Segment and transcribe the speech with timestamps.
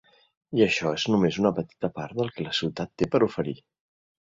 [0.59, 3.61] I això és només una petita part del que la ciutat té per oferir.